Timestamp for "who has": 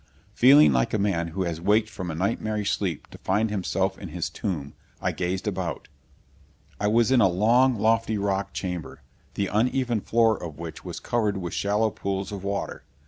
1.27-1.61